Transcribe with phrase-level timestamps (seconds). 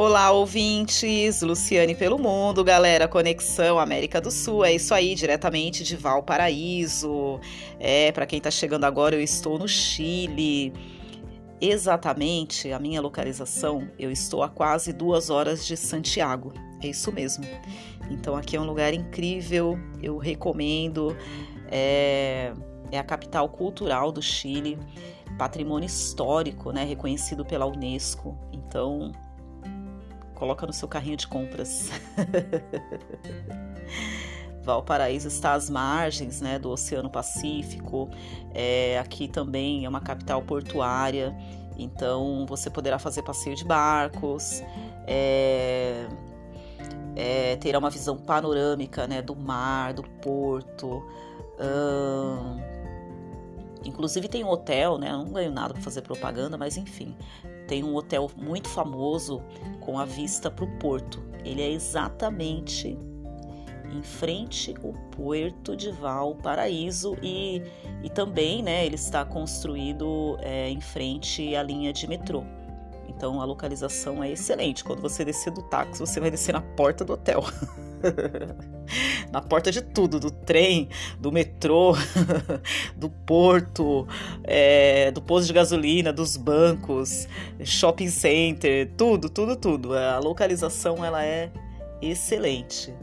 [0.00, 1.42] Olá, ouvintes!
[1.42, 3.08] Luciane pelo Mundo, galera.
[3.08, 4.64] Conexão América do Sul.
[4.64, 7.40] É isso aí, diretamente de Valparaíso.
[7.80, 10.72] É, para quem tá chegando agora, eu estou no Chile.
[11.60, 16.52] Exatamente a minha localização, eu estou a quase duas horas de Santiago.
[16.80, 17.44] É isso mesmo.
[18.08, 21.16] Então aqui é um lugar incrível, eu recomendo.
[21.72, 22.52] É,
[22.92, 24.78] é a capital cultural do Chile,
[25.36, 28.38] patrimônio histórico, né, reconhecido pela Unesco.
[28.52, 29.10] Então
[30.38, 31.90] coloca no seu carrinho de compras.
[34.62, 38.08] Valparaíso está às margens né, do Oceano Pacífico.
[38.54, 41.36] É, aqui também é uma capital portuária,
[41.76, 44.62] então você poderá fazer passeio de barcos,
[45.06, 46.06] é,
[47.16, 51.02] é, terá uma visão panorâmica né, do mar, do porto.
[51.58, 52.60] Hum,
[53.84, 55.10] inclusive tem um hotel, né?
[55.10, 57.16] Eu não ganho nada para fazer propaganda, mas enfim,
[57.68, 59.42] tem um hotel muito famoso
[59.80, 61.22] com a vista para o porto.
[61.44, 62.98] Ele é exatamente
[63.92, 67.62] em frente ao Porto de Valparaíso e,
[68.02, 72.42] e também né, ele está construído é, em frente à linha de metrô.
[73.08, 74.84] Então a localização é excelente.
[74.84, 77.42] Quando você descer do táxi, você vai descer na porta do hotel.
[79.32, 81.94] na porta de tudo, do trem, do metrô,
[82.96, 84.06] do porto,
[84.44, 87.26] é, do posto de gasolina, dos bancos,
[87.64, 89.94] shopping center, tudo, tudo, tudo.
[89.94, 91.50] A localização ela é
[92.00, 92.94] excelente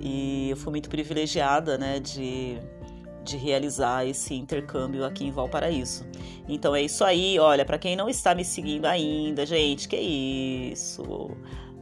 [0.00, 2.58] e eu fui muito privilegiada, né, de
[3.22, 6.06] de realizar esse intercâmbio aqui em Valparaíso.
[6.48, 11.30] Então é isso aí, olha, para quem não está me seguindo ainda, gente, que isso?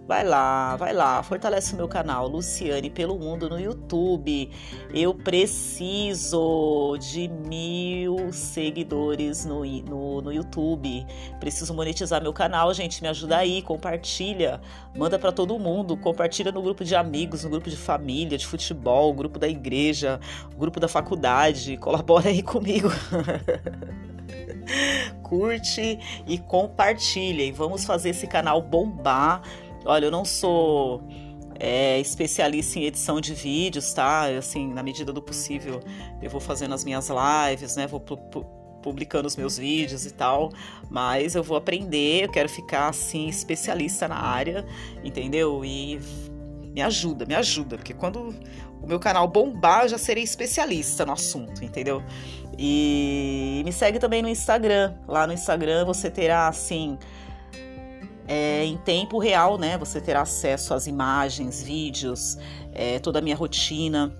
[0.09, 4.51] Vai lá, vai lá, fortalece o meu canal Luciane pelo Mundo no YouTube.
[4.95, 11.07] Eu preciso de mil seguidores no, no, no YouTube.
[11.39, 13.03] Preciso monetizar meu canal, gente.
[13.03, 14.63] Me ajuda aí, compartilha,
[14.97, 19.13] manda para todo mundo, compartilha no grupo de amigos, no grupo de família, de futebol,
[19.13, 20.19] grupo da igreja,
[20.57, 21.77] grupo da faculdade.
[21.77, 22.89] Colabora aí comigo.
[25.23, 27.53] Curte e compartilhem.
[27.53, 29.43] Vamos fazer esse canal bombar
[29.85, 31.03] Olha, eu não sou
[31.59, 34.27] é, especialista em edição de vídeos, tá?
[34.27, 35.81] Assim, na medida do possível,
[36.23, 37.87] eu vou fazendo as minhas lives, né?
[37.87, 38.19] Vou pu
[38.81, 40.51] publicando os meus vídeos e tal,
[40.89, 44.65] mas eu vou aprender, eu quero ficar assim especialista na área,
[45.03, 45.65] entendeu?
[45.65, 45.99] E
[46.73, 48.33] me ajuda, me ajuda, porque quando
[48.81, 52.03] o meu canal bombar, eu já serei especialista no assunto, entendeu?
[52.57, 54.95] E me segue também no Instagram.
[55.07, 56.97] Lá no Instagram você terá assim
[58.29, 59.79] é, em tempo real, né?
[59.79, 62.37] Você terá acesso às imagens, vídeos,
[62.75, 64.15] é, toda a minha rotina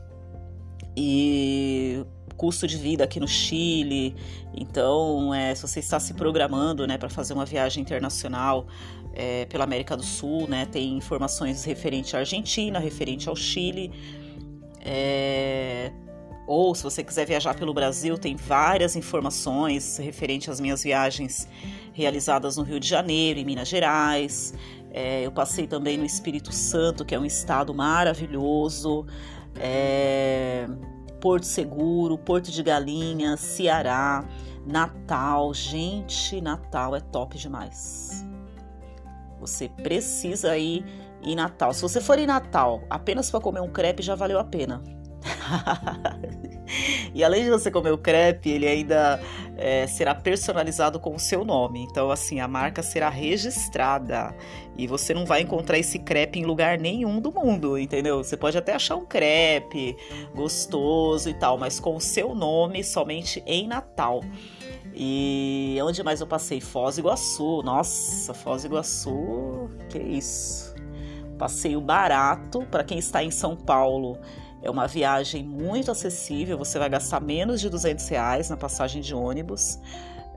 [0.97, 2.05] e
[2.37, 4.17] custo de vida aqui no Chile.
[4.55, 8.67] Então, é, se você está se programando, né, para fazer uma viagem internacional
[9.13, 13.93] é, pela América do Sul, né, tem informações referente à Argentina, referente ao Chile.
[14.81, 15.93] É,
[16.49, 21.47] ou se você quiser viajar pelo Brasil, tem várias informações referente às minhas viagens
[21.93, 24.55] realizadas no Rio de Janeiro, em Minas Gerais.
[24.91, 29.05] É, eu passei também no Espírito Santo, que é um estado maravilhoso.
[29.61, 30.67] É,
[31.21, 34.25] Porto Seguro, Porto de Galinhas, Ceará,
[34.67, 35.53] Natal.
[35.53, 38.27] Gente, Natal é top demais.
[39.39, 40.83] Você precisa ir
[41.23, 41.75] em Natal.
[41.75, 44.83] Se você for em Natal apenas para comer um crepe, já valeu a pena.
[47.15, 49.21] e além de você comer o crepe, ele ainda
[49.57, 51.87] é, será personalizado com o seu nome.
[51.91, 54.35] Então, assim, a marca será registrada.
[54.77, 58.23] E você não vai encontrar esse crepe em lugar nenhum do mundo, entendeu?
[58.23, 59.97] Você pode até achar um crepe
[60.35, 64.23] gostoso e tal, mas com o seu nome somente em Natal.
[64.95, 66.61] E onde mais eu passei?
[66.61, 67.63] Foz do Iguaçu.
[67.63, 70.75] Nossa, Foz do Iguaçu, que isso.
[71.37, 74.19] Passeio barato para quem está em São Paulo
[74.63, 79.15] é uma viagem muito acessível, você vai gastar menos de 200 reais na passagem de
[79.15, 79.79] ônibus.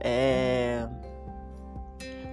[0.00, 0.86] É...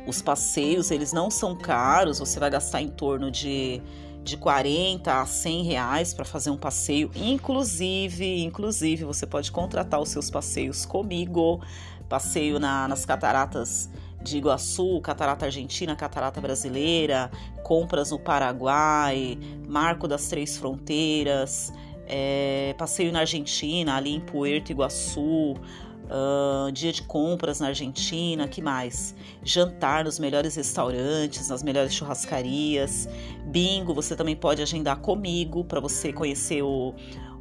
[0.08, 3.81] Os passeios, eles não são caros, você vai gastar em torno de,
[4.24, 7.12] de 40 a 100 reais para fazer um passeio.
[7.16, 11.62] Inclusive, inclusive, você pode contratar os seus passeios comigo.
[12.08, 13.88] Passeio na, nas cataratas
[14.22, 17.31] de Iguaçu, Catarata Argentina, Catarata Brasileira,
[17.63, 19.38] compras no Paraguai,
[19.68, 21.72] Marco das Três Fronteiras,
[22.10, 28.62] é, passeio na Argentina, ali em Puerto Iguaçu, uh, dia de compras na Argentina, que
[28.62, 29.16] mais?
[29.44, 33.08] Jantar nos melhores restaurantes, nas melhores churrascarias,
[33.46, 36.94] bingo, você também pode agendar comigo para você conhecer o,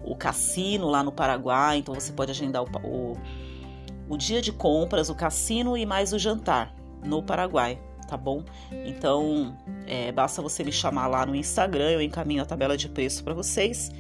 [0.05, 3.17] o cassino lá no Paraguai, então você pode agendar o, o
[4.09, 6.75] o dia de compras, o cassino e mais o jantar
[7.05, 7.79] no Paraguai.
[8.09, 8.43] tá bom?
[8.87, 9.55] Então,
[9.87, 13.35] é, basta você me chamar lá no Instagram, eu encaminho a tabela de preço para
[13.35, 13.91] vocês,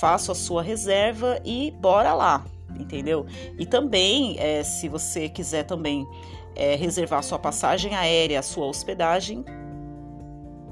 [0.00, 2.44] faço a sua reserva e bora lá,
[2.78, 3.26] entendeu?
[3.58, 6.06] E também, é, se você quiser também
[6.54, 9.44] é, reservar sua passagem aérea, sua hospedagem,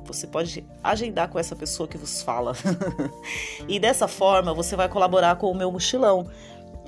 [0.04, 2.52] você pode agendar com essa pessoa que vos fala.
[3.66, 6.28] e dessa forma você vai colaborar com o meu mochilão.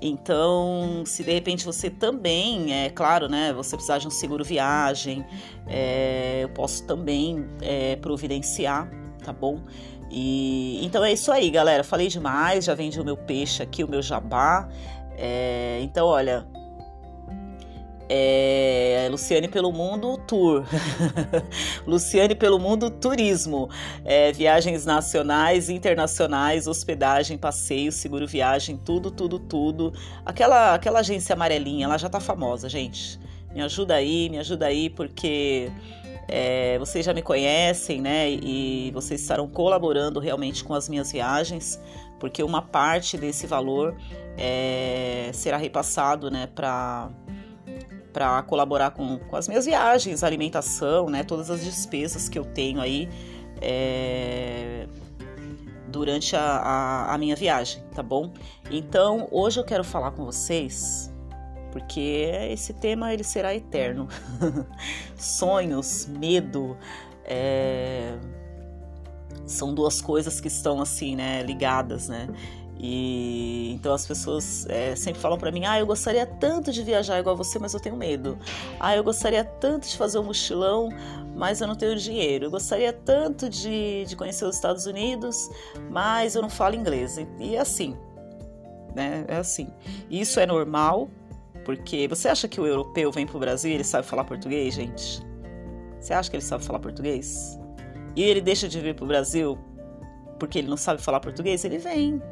[0.00, 5.24] Então, se de repente você também, é claro, né, você precisar de um seguro viagem,
[5.66, 8.90] é, eu posso também é, providenciar,
[9.24, 9.62] tá bom?
[10.10, 11.82] E então é isso aí, galera.
[11.82, 14.68] Falei demais, já vendi o meu peixe aqui, o meu jabá.
[15.18, 16.46] É, então, olha,
[18.08, 20.64] é, Luciane pelo Mundo Tour,
[21.86, 23.68] Luciane pelo Mundo Turismo,
[24.04, 29.92] é, viagens nacionais, internacionais, hospedagem, passeio, seguro viagem, tudo, tudo, tudo.
[30.24, 33.18] Aquela, aquela agência amarelinha, ela já tá famosa, gente.
[33.52, 35.72] Me ajuda aí, me ajuda aí, porque
[36.28, 38.30] é, vocês já me conhecem, né?
[38.30, 41.80] E vocês estarão colaborando realmente com as minhas viagens,
[42.18, 43.96] porque uma parte desse valor
[44.36, 47.10] é, será repassado, né, para
[48.12, 52.80] para colaborar com, com as minhas viagens, alimentação, né, todas as despesas que eu tenho
[52.80, 53.10] aí
[53.60, 54.86] é,
[55.88, 58.32] durante a, a, a minha viagem, tá bom?
[58.70, 61.14] Então hoje eu quero falar com vocês
[61.76, 64.08] porque esse tema ele será eterno.
[65.14, 66.74] Sonhos, medo,
[67.22, 68.16] é...
[69.44, 72.28] são duas coisas que estão assim, né, ligadas, né?
[72.78, 77.18] E então as pessoas é, sempre falam para mim: ah, eu gostaria tanto de viajar
[77.18, 78.38] igual você, mas eu tenho medo.
[78.80, 80.88] Ah, eu gostaria tanto de fazer um mochilão,
[81.34, 82.46] mas eu não tenho dinheiro.
[82.46, 85.50] Eu gostaria tanto de, de conhecer os Estados Unidos,
[85.90, 87.18] mas eu não falo inglês.
[87.18, 87.94] E, e é assim,
[88.94, 89.26] né?
[89.28, 89.68] É assim.
[90.10, 91.10] Isso é normal,
[91.66, 95.20] porque você acha que o europeu vem pro Brasil e ele sabe falar português, gente?
[96.00, 97.58] Você acha que ele sabe falar português?
[98.14, 99.58] E ele deixa de vir pro Brasil
[100.38, 101.64] porque ele não sabe falar português?
[101.64, 102.22] Ele vem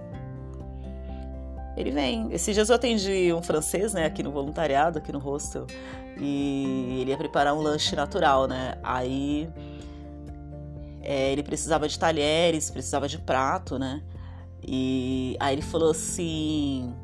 [1.76, 2.28] ele vem.
[2.30, 5.66] Esses dias eu atendi um francês, né, aqui no voluntariado, aqui no hostel,
[6.16, 8.78] e ele ia preparar um lanche natural, né?
[8.84, 9.50] Aí
[11.02, 14.00] é, ele precisava de talheres, precisava de prato, né?
[14.62, 16.94] E aí ele falou assim: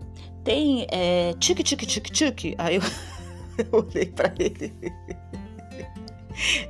[0.44, 2.54] tem é, tique, tique, tique, tique.
[2.58, 2.82] Aí eu,
[3.58, 4.72] eu olhei pra ele.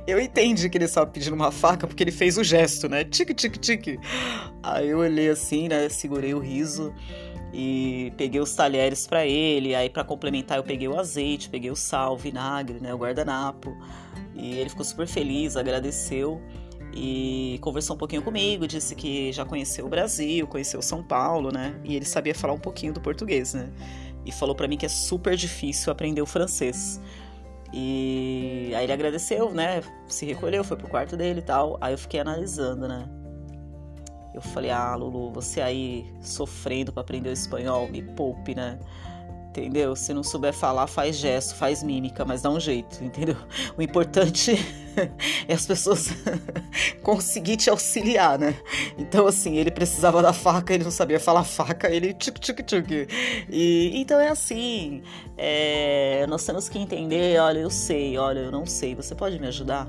[0.05, 3.03] Eu entendi que ele estava pedindo uma faca porque ele fez o gesto, né?
[3.03, 3.99] Tique, tique, tique.
[4.61, 5.87] Aí eu olhei assim, né?
[5.89, 6.93] Segurei o riso
[7.53, 9.75] e peguei os talheres para ele.
[9.75, 13.75] Aí para complementar eu peguei o azeite, peguei o sal, o vinagre, né, o guardanapo.
[14.33, 16.41] E ele ficou super feliz, agradeceu
[16.93, 21.79] e conversou um pouquinho comigo, disse que já conheceu o Brasil, conheceu São Paulo, né?
[21.83, 23.69] E ele sabia falar um pouquinho do português, né?
[24.25, 26.99] E falou para mim que é super difícil aprender o francês.
[27.73, 29.81] E aí ele agradeceu, né?
[30.07, 31.77] Se recolheu, foi pro quarto dele e tal.
[31.79, 33.09] Aí eu fiquei analisando, né?
[34.33, 38.79] Eu falei, ah, Lulu, você aí sofrendo para aprender o espanhol, me poupe, né?
[39.49, 39.95] Entendeu?
[39.95, 43.35] Se não souber falar, faz gesto, faz mímica, mas dá um jeito, entendeu?
[43.77, 44.55] O importante
[45.47, 46.09] é as pessoas
[47.03, 48.55] conseguir te auxiliar, né?
[48.97, 53.07] Então, assim, ele precisava da faca, ele não sabia falar faca, ele tchuc, tchuc, tchuc.
[53.49, 55.01] E, então é assim,
[55.37, 59.47] é, nós temos que entender, olha, eu sei, olha, eu não sei, você pode me
[59.47, 59.87] ajudar?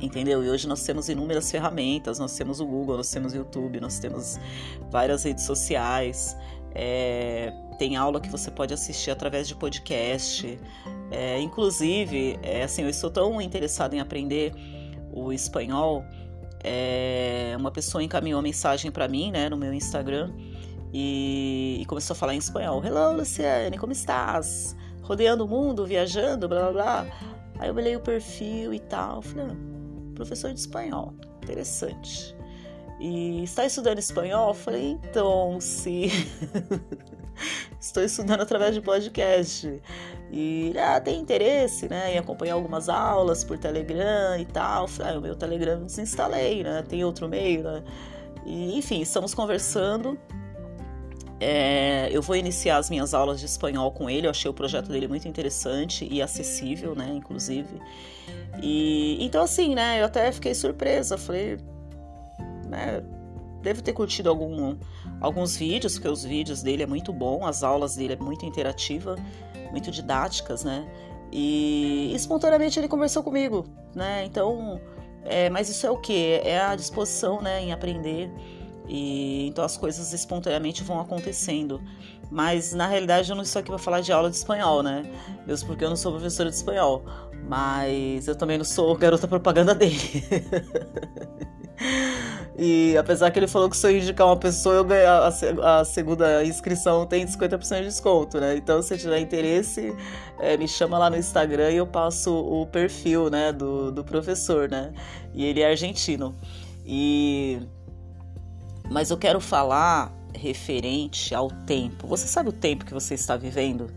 [0.00, 0.42] entendeu?
[0.42, 4.00] E hoje nós temos inúmeras ferramentas, nós temos o Google, nós temos o YouTube, nós
[4.00, 4.38] temos
[4.90, 6.36] várias redes sociais,
[6.74, 10.58] é, tem aula que você pode assistir através de podcast.
[11.10, 14.52] É, inclusive, é, assim, eu estou tão interessado em aprender
[15.12, 16.04] o espanhol.
[16.64, 20.32] É, uma pessoa encaminhou uma mensagem para mim, né, no meu Instagram
[20.92, 22.84] e, e, começou a falar em espanhol.
[22.84, 24.76] Hello, Luciane, como estás?
[25.02, 27.06] Rodeando o mundo, viajando, blá blá blá.
[27.58, 31.14] Aí eu olhei o perfil e tal, falei, ah, professor de espanhol.
[31.42, 32.36] Interessante.
[33.00, 34.52] E está estudando espanhol?
[34.52, 36.10] Falei, então, se
[37.80, 39.80] estou estudando através de podcast.
[40.30, 44.86] E ah, tem interesse, né, em acompanhar algumas aulas por Telegram e tal.
[45.00, 46.82] Ah, o meu Telegram desinstalei, né?
[46.88, 47.82] Tem outro meio, né?
[48.46, 50.18] E, enfim, estamos conversando.
[51.38, 54.26] É, eu vou iniciar as minhas aulas de espanhol com ele.
[54.26, 57.12] Eu achei o projeto dele muito interessante e acessível, né?
[57.12, 57.80] Inclusive.
[58.62, 60.00] E então assim, né?
[60.00, 61.18] Eu até fiquei surpresa.
[61.18, 61.58] Falei,
[62.68, 63.02] né?
[63.62, 64.76] Devo ter curtido algum,
[65.20, 69.16] alguns vídeos, porque os vídeos dele é muito bom, as aulas dele é muito interativa,
[69.70, 70.86] muito didáticas, né?
[71.30, 73.64] E espontaneamente ele conversou comigo,
[73.94, 74.24] né?
[74.24, 74.80] Então,
[75.24, 76.40] é, mas isso é o que?
[76.44, 78.30] É a disposição, né, em aprender.
[78.88, 81.80] E então as coisas espontaneamente vão acontecendo.
[82.32, 85.04] Mas na realidade eu não estou aqui para falar de aula de espanhol, né?
[85.46, 87.04] Mesmo porque eu não sou professora de espanhol.
[87.46, 89.98] Mas eu também não sou garota propaganda dele.
[92.56, 95.84] E apesar que ele falou que se eu indicar uma pessoa, eu ganho a, a
[95.84, 98.56] segunda inscrição tem 50% de desconto, né?
[98.56, 99.96] Então, se tiver interesse,
[100.38, 104.68] é, me chama lá no Instagram e eu passo o perfil, né, do, do professor,
[104.68, 104.92] né?
[105.32, 106.36] E ele é argentino.
[106.86, 107.58] E
[108.90, 112.06] mas eu quero falar referente ao tempo.
[112.06, 113.90] Você sabe o tempo que você está vivendo?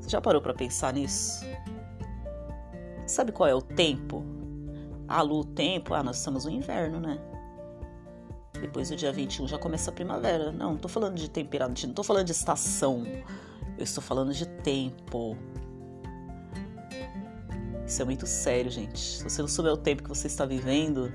[0.00, 1.44] Você já parou para pensar nisso?
[3.06, 4.24] Sabe qual é o tempo?
[5.06, 5.94] Ah, Lu, o tempo?
[5.94, 7.18] Ah, nós estamos no inverno, né?
[8.60, 10.50] Depois do dia 21 já começa a primavera.
[10.50, 13.04] Não, não tô falando de temperatura, não tô falando de estação.
[13.76, 15.36] Eu estou falando de tempo.
[17.86, 18.98] Isso é muito sério, gente.
[18.98, 21.12] Se você não souber o tempo que você está vivendo,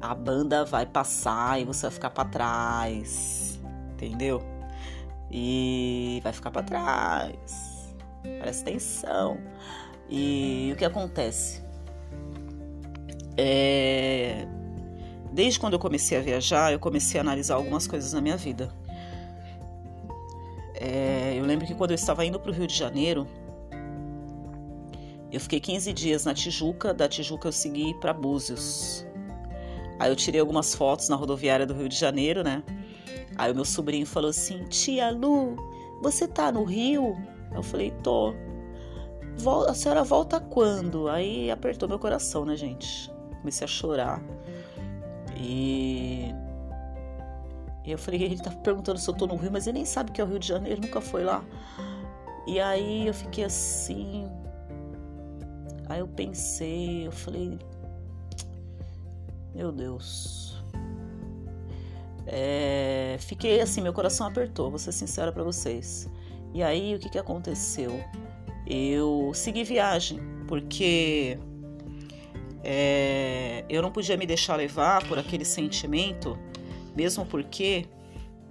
[0.00, 3.60] a banda vai passar e você vai ficar para trás.
[3.92, 4.42] Entendeu?
[5.30, 7.94] E vai ficar para trás.
[8.40, 9.38] Presta atenção.
[10.08, 11.62] E o que acontece?
[13.36, 14.46] É,
[15.32, 18.72] Desde quando eu comecei a viajar, eu comecei a analisar algumas coisas na minha vida.
[20.74, 23.26] É, eu lembro que quando eu estava indo para o Rio de Janeiro,
[25.30, 29.06] eu fiquei 15 dias na Tijuca, da Tijuca eu segui para Búzios.
[29.98, 32.62] Aí eu tirei algumas fotos na rodoviária do Rio de Janeiro, né?
[33.36, 35.56] Aí o meu sobrinho falou assim: Tia Lu,
[36.02, 37.16] você tá no Rio?
[37.54, 38.34] Eu falei: Tô.
[39.68, 41.08] A senhora volta quando?
[41.08, 43.10] Aí apertou meu coração, né, gente?
[43.40, 44.20] Comecei a chorar.
[45.36, 46.34] E
[47.86, 50.20] eu falei, ele tá perguntando se eu tô no Rio, mas ele nem sabe que
[50.20, 51.44] é o Rio de Janeiro, nunca foi lá.
[52.46, 54.28] E aí eu fiquei assim.
[55.88, 57.58] Aí eu pensei, eu falei,
[59.54, 60.62] meu Deus.
[62.26, 66.08] É, fiquei assim, meu coração apertou, vou ser sincera para vocês.
[66.52, 68.02] E aí o que, que aconteceu?
[68.66, 71.38] Eu segui viagem, porque
[72.62, 76.38] é, eu não podia me deixar levar por aquele sentimento,
[76.94, 77.86] mesmo porque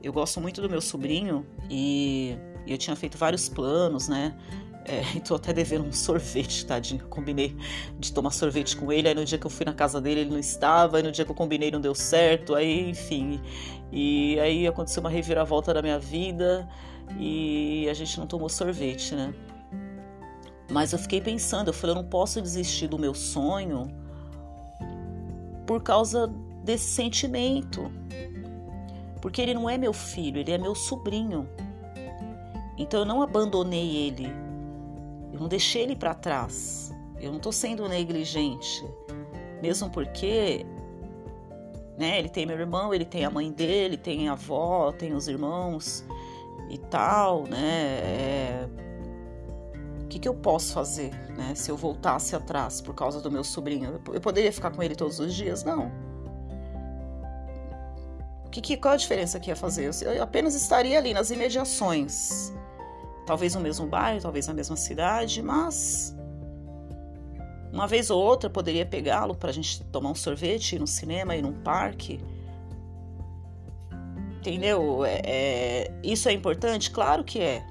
[0.01, 2.35] eu gosto muito do meu sobrinho e
[2.65, 4.35] eu tinha feito vários planos, né?
[4.87, 5.01] É,
[5.35, 7.05] até devendo um sorvete, tadinho.
[7.09, 7.55] Combinei
[7.99, 9.09] de tomar sorvete com ele.
[9.09, 10.97] Aí no dia que eu fui na casa dele, ele não estava.
[10.97, 12.55] Aí no dia que eu combinei, não deu certo.
[12.55, 13.41] Aí, enfim.
[13.91, 16.67] E aí aconteceu uma reviravolta da minha vida
[17.19, 19.33] e a gente não tomou sorvete, né?
[20.71, 23.87] Mas eu fiquei pensando, eu falei, eu não posso desistir do meu sonho
[25.65, 26.27] por causa
[26.63, 27.91] desse sentimento.
[29.21, 31.49] Porque ele não é meu filho, ele é meu sobrinho.
[32.77, 34.46] Então eu não abandonei ele.
[35.31, 36.91] Eu não deixei ele para trás.
[37.19, 38.85] Eu não estou sendo negligente.
[39.61, 40.65] Mesmo porque
[41.97, 45.27] né, ele tem meu irmão, ele tem a mãe dele, tem a avó, tem os
[45.27, 46.05] irmãos
[46.69, 47.99] e tal, né?
[48.03, 48.69] É
[50.07, 51.53] o que, que eu posso fazer, né?
[51.53, 55.19] Se eu voltasse atrás por causa do meu sobrinho, eu poderia ficar com ele todos
[55.19, 55.65] os dias?
[55.65, 55.91] Não.
[58.45, 59.91] O que, que qual a diferença que ia fazer?
[60.01, 62.53] Eu apenas estaria ali nas imediações,
[63.27, 66.17] talvez no mesmo bairro, talvez na mesma cidade, mas
[67.71, 71.35] uma vez ou outra poderia pegá-lo para a gente tomar um sorvete, ir no cinema,
[71.35, 72.19] ir num parque.
[74.39, 75.05] Entendeu?
[75.05, 76.89] É, é, isso é importante?
[76.89, 77.63] Claro que é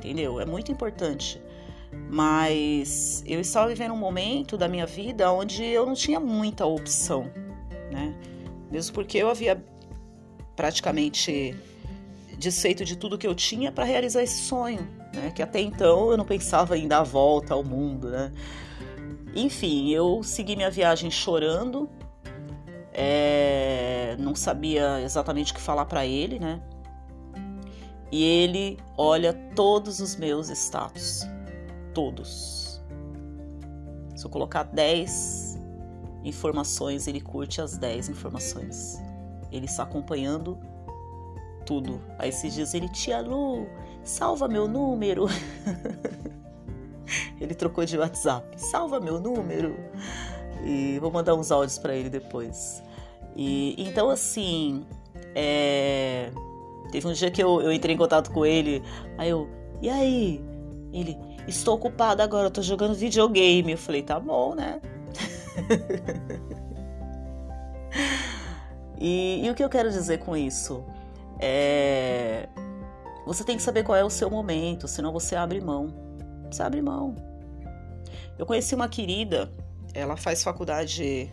[0.00, 0.40] entendeu?
[0.40, 1.40] É muito importante.
[2.08, 7.30] Mas eu estava vivendo um momento da minha vida onde eu não tinha muita opção,
[7.92, 8.14] né?
[8.70, 9.62] Mesmo porque eu havia
[10.56, 11.54] praticamente
[12.40, 14.80] desfeito de tudo que eu tinha para realizar esse sonho,
[15.14, 15.30] né?
[15.30, 18.32] Que até então eu não pensava em dar a volta ao mundo, né?
[19.34, 21.88] Enfim, eu segui minha viagem chorando,
[22.92, 26.60] é, não sabia exatamente o que falar para ele, né?
[28.12, 31.22] e ele olha todos os meus status.
[31.94, 32.82] Todos.
[34.16, 35.58] Se eu colocar 10
[36.24, 39.00] informações, ele curte as 10 informações.
[39.50, 40.58] Ele está acompanhando
[41.70, 42.00] tudo.
[42.18, 43.68] Aí esses dias ele, tia Lu,
[44.02, 45.26] salva meu número.
[47.40, 49.76] ele trocou de WhatsApp, salva meu número.
[50.64, 52.82] E vou mandar uns áudios para ele depois.
[53.36, 54.84] E então assim,
[55.34, 56.30] é
[56.90, 58.82] Teve um dia que eu, eu entrei em contato com ele,
[59.16, 59.48] aí eu,
[59.80, 60.44] e aí?
[60.92, 63.72] Ele, estou ocupado agora, eu tô jogando videogame.
[63.72, 64.80] Eu falei, tá bom, né?
[68.98, 70.84] e, e o que eu quero dizer com isso?
[71.40, 72.48] É,
[73.24, 75.88] você tem que saber qual é o seu momento, senão você abre mão.
[76.50, 77.14] Você abre mão.
[78.38, 79.50] Eu conheci uma querida,
[79.94, 81.32] ela faz faculdade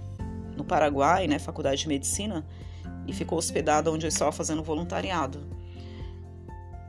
[0.55, 1.39] no Paraguai, né?
[1.39, 2.45] Faculdade de Medicina
[3.07, 5.39] e ficou hospedada onde eu estava fazendo voluntariado.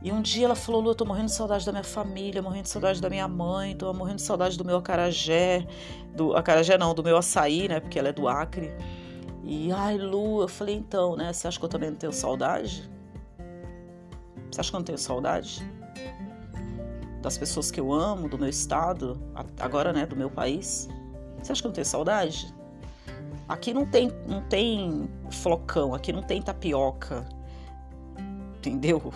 [0.01, 2.63] E um dia ela falou: Lu, eu tô morrendo de saudade da minha família, morrendo
[2.63, 5.65] de saudade da minha mãe, tô morrendo de saudade do meu acarajé,
[6.15, 7.79] do acarajé não, do meu açaí, né?
[7.79, 8.71] Porque ela é do Acre.
[9.43, 11.33] E ai, Lu, eu falei: então, né?
[11.33, 12.89] Você acha que eu também não tenho saudade?
[14.51, 15.61] Você acha que eu não tenho saudade?
[17.21, 19.19] Das pessoas que eu amo, do meu estado,
[19.59, 20.87] agora, né, do meu país?
[21.41, 22.53] Você acha que eu não tenho saudade?
[23.47, 27.25] Aqui não tem, não tem flocão, aqui não tem tapioca
[28.59, 29.13] entendeu?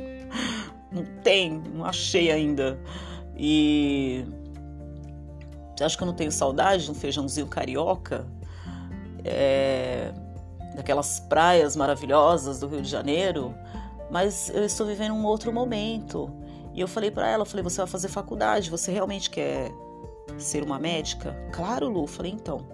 [0.90, 2.78] não tem, não achei ainda.
[3.36, 4.24] E
[5.76, 8.26] você acha que eu não tenho saudade de um feijãozinho carioca?
[9.24, 10.12] É,
[10.74, 13.54] daquelas praias maravilhosas do Rio de Janeiro?
[14.10, 16.30] Mas eu estou vivendo um outro momento.
[16.74, 19.70] E eu falei para ela, eu falei, você vai fazer faculdade, você realmente quer
[20.38, 21.34] ser uma médica?
[21.52, 22.66] Claro, Lu, eu falei, então.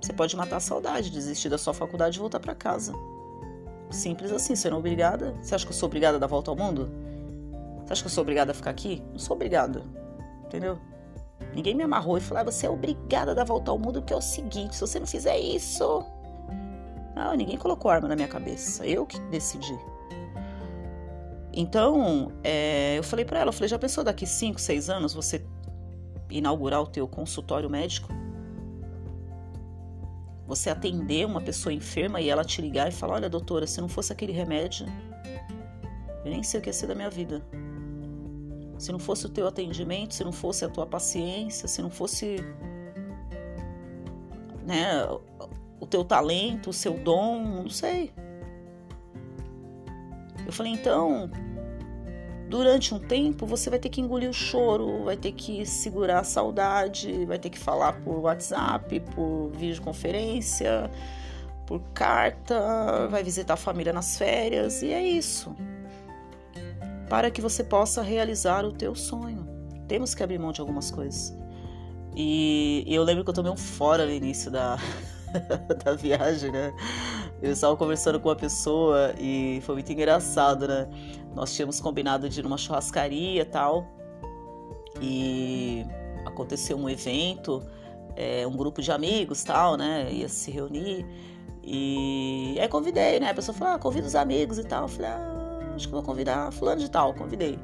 [0.00, 2.92] Você pode matar a saudade, desistir da sua faculdade e voltar para casa.
[3.90, 5.34] Simples assim, você não é obrigada.
[5.40, 6.90] Você acha que eu sou obrigada a dar volta ao mundo?
[7.84, 9.02] Você acha que eu sou obrigada a ficar aqui?
[9.12, 9.82] Não sou obrigada.
[10.44, 10.78] Entendeu?
[11.54, 14.12] Ninguém me amarrou e falou: ah, você é obrigada a dar volta ao mundo, porque
[14.12, 16.04] é o seguinte, se você não fizer isso.
[17.14, 18.86] Não, ninguém colocou arma na minha cabeça.
[18.86, 19.78] Eu que decidi.
[21.52, 25.44] Então, é, eu falei para ela, eu falei, já pensou daqui 5, 6 anos você
[26.28, 28.08] inaugurar o teu consultório médico?
[30.46, 33.88] Você atender uma pessoa enferma e ela te ligar e falar: Olha, doutora, se não
[33.88, 34.86] fosse aquele remédio,
[36.24, 37.42] eu nem sei o que ia ser da minha vida.
[38.78, 42.36] Se não fosse o teu atendimento, se não fosse a tua paciência, se não fosse
[44.66, 45.06] né,
[45.84, 48.12] o teu talento, o seu dom, não sei.
[50.46, 51.30] Eu falei, então,
[52.48, 56.24] durante um tempo você vai ter que engolir o choro, vai ter que segurar a
[56.24, 60.90] saudade, vai ter que falar por WhatsApp, por videoconferência,
[61.66, 65.54] por carta, vai visitar a família nas férias e é isso.
[67.08, 69.46] Para que você possa realizar o teu sonho.
[69.86, 71.36] Temos que abrir mão de algumas coisas.
[72.16, 74.78] E, eu lembro que eu tomei um fora no início da,
[75.84, 76.72] da viagem, né?
[77.42, 80.88] Eu estava conversando com uma pessoa e foi muito engraçado, né?
[81.34, 83.86] Nós tínhamos combinado de ir numa churrascaria e tal.
[85.00, 85.84] E
[86.24, 87.62] aconteceu um evento,
[88.16, 90.10] é, um grupo de amigos tal, né?
[90.10, 91.04] Ia se reunir.
[91.62, 93.30] E aí convidei, né?
[93.30, 94.82] A pessoa falou: ah, convida os amigos e tal.
[94.82, 97.58] Eu falei: ah, acho que vou convidar fulano de tal, convidei.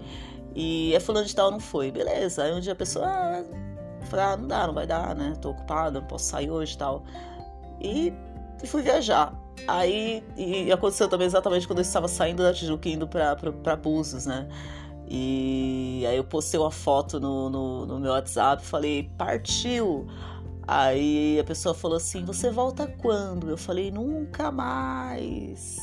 [0.54, 2.42] E é fulano de tal não foi, beleza.
[2.42, 3.44] Aí um dia a pessoa, ah,
[4.12, 5.34] ah, não dá, não vai dar, né?
[5.40, 7.04] Tô ocupada, não posso sair hoje e tal.
[7.80, 8.12] E,
[8.66, 9.34] fui viajar.
[9.68, 14.48] Aí e aconteceu também exatamente quando eu estava saindo da Tijuca indo para Búzios, né?
[15.08, 20.06] E aí eu postei uma foto no, no, no meu WhatsApp, falei, partiu!
[20.72, 23.50] Aí a pessoa falou assim: Você volta quando?
[23.50, 25.78] Eu falei: Nunca mais.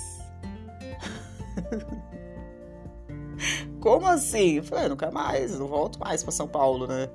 [3.87, 4.57] Como assim?
[4.57, 7.09] Eu falei, nunca mais, não volto mais para São Paulo, né?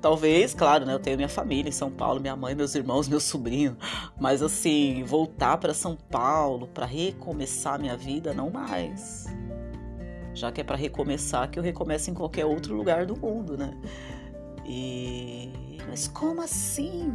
[0.00, 0.94] Talvez, claro, né?
[0.94, 3.76] Eu tenho minha família em São Paulo, minha mãe, meus irmãos, meu sobrinho,
[4.18, 9.26] mas assim, voltar para São Paulo para recomeçar minha vida, não mais.
[10.32, 13.76] Já que é para recomeçar, que eu recomece em qualquer outro lugar do mundo, né?
[14.64, 15.52] E
[15.86, 17.14] mas como assim?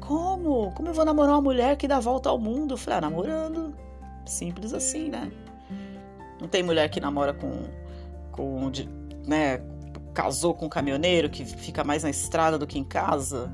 [0.00, 0.72] Como?
[0.72, 2.74] Como eu vou namorar uma mulher que dá volta ao mundo?
[2.74, 3.72] Eu falei, ah, namorando.
[4.26, 5.30] Simples assim, né?
[6.40, 7.81] Não tem mulher que namora com
[8.32, 8.70] com
[9.26, 9.60] né,
[10.12, 13.52] casou com um caminhoneiro que fica mais na estrada do que em casa.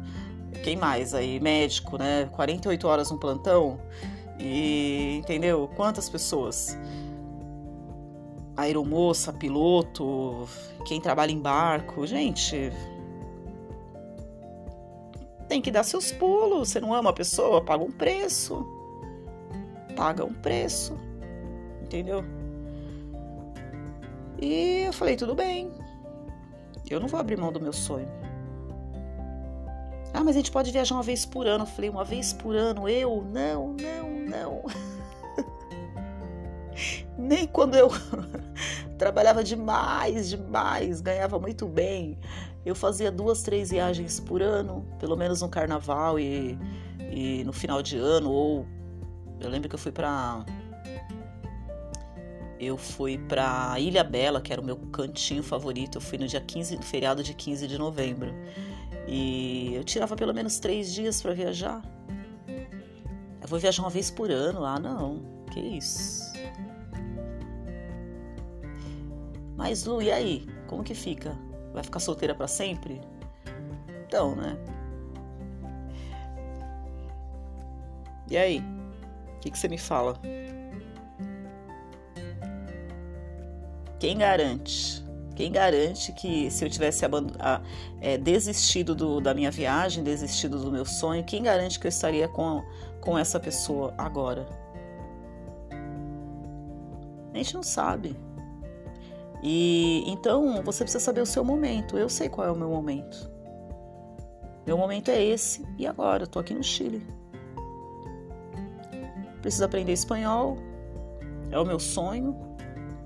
[0.62, 1.38] Quem mais aí?
[1.40, 2.28] Médico, né?
[2.32, 3.78] 48 horas no plantão.
[4.38, 5.68] E entendeu?
[5.76, 6.78] Quantas pessoas?
[8.56, 10.48] Aeromoça, piloto,
[10.84, 12.06] quem trabalha em barco.
[12.06, 12.72] Gente,
[15.48, 16.68] tem que dar seus pulos.
[16.68, 17.64] Você não ama a pessoa?
[17.64, 18.66] Paga um preço.
[19.96, 20.98] Paga um preço.
[21.82, 22.24] Entendeu?
[24.40, 25.72] E eu falei, tudo bem.
[26.88, 28.08] Eu não vou abrir mão do meu sonho.
[30.14, 31.64] Ah, mas a gente pode viajar uma vez por ano.
[31.64, 32.88] Eu falei, uma vez por ano?
[32.88, 33.22] Eu?
[33.22, 34.62] Não, não, não.
[37.18, 37.90] Nem quando eu
[38.96, 42.18] trabalhava demais, demais, ganhava muito bem.
[42.64, 46.58] Eu fazia duas, três viagens por ano, pelo menos no carnaval e,
[47.10, 48.30] e no final de ano.
[48.30, 48.66] Ou
[49.40, 50.44] eu lembro que eu fui para
[52.58, 55.98] eu fui para Ilha Bela, que era o meu cantinho favorito.
[55.98, 58.34] Eu fui no dia 15, no feriado de 15 de novembro.
[59.06, 61.82] E eu tirava pelo menos três dias para viajar.
[63.40, 64.64] Eu vou viajar uma vez por ano.
[64.64, 65.22] Ah, não.
[65.52, 66.32] Que isso.
[69.56, 70.46] Mas, Lu, e aí?
[70.66, 71.36] Como que fica?
[71.72, 73.00] Vai ficar solteira para sempre?
[74.06, 74.56] Então, né?
[78.30, 78.62] E aí?
[79.36, 80.20] O que, que você me fala?
[83.98, 85.04] Quem garante?
[85.34, 87.04] Quem garante que se eu tivesse
[88.00, 92.26] é, desistido do, da minha viagem, desistido do meu sonho, quem garante que eu estaria
[92.26, 92.62] com,
[93.00, 94.46] com essa pessoa agora?
[97.32, 98.16] A gente não sabe.
[99.42, 101.96] E então você precisa saber o seu momento.
[101.96, 103.30] Eu sei qual é o meu momento.
[104.66, 107.06] Meu momento é esse e agora, eu aqui no Chile.
[109.40, 110.56] Preciso aprender espanhol.
[111.50, 112.47] É o meu sonho.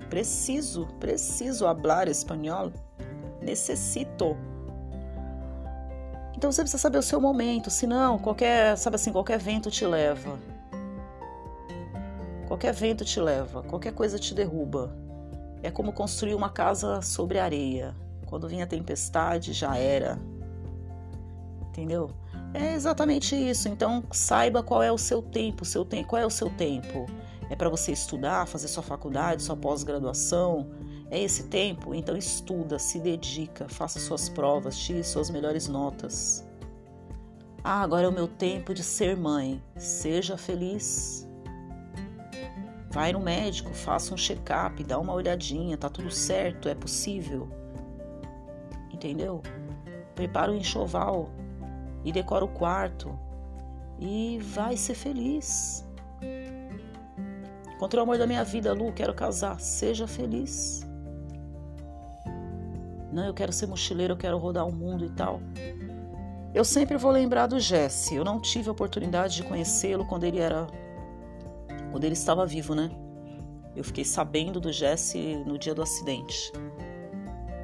[0.09, 2.71] Preciso, preciso falar espanhol.
[3.41, 4.37] Necessito.
[6.35, 10.39] Então você precisa saber o seu momento, senão qualquer, sabe assim, qualquer vento te leva.
[12.47, 14.95] Qualquer vento te leva, qualquer coisa te derruba.
[15.61, 17.95] É como construir uma casa sobre areia.
[18.25, 20.19] Quando vinha a tempestade, já era.
[21.69, 22.09] Entendeu?
[22.53, 23.69] É exatamente isso.
[23.69, 27.07] Então saiba qual é o seu tempo, seu tempo, qual é o seu tempo
[27.49, 30.69] é para você estudar, fazer sua faculdade, sua pós-graduação,
[31.09, 31.93] é esse tempo?
[31.93, 36.47] Então estuda, se dedica, faça suas provas, tire suas melhores notas.
[37.63, 39.63] Ah, agora é o meu tempo de ser mãe.
[39.77, 41.29] Seja feliz.
[42.91, 47.49] Vai no médico, faça um check-up, dá uma olhadinha, tá tudo certo, é possível.
[48.91, 49.41] Entendeu?
[50.15, 51.29] Prepara o enxoval
[52.03, 53.17] e decora o quarto
[53.99, 55.85] e vai ser feliz.
[57.75, 59.59] Encontrei o amor da minha vida, Lu, quero casar.
[59.59, 60.85] Seja feliz.
[63.11, 65.39] Não, eu quero ser mochileiro, eu quero rodar o mundo e tal.
[66.53, 68.15] Eu sempre vou lembrar do Jesse.
[68.15, 70.67] Eu não tive a oportunidade de conhecê-lo quando ele era.
[71.91, 72.89] quando ele estava vivo, né?
[73.75, 76.51] Eu fiquei sabendo do Jesse no dia do acidente.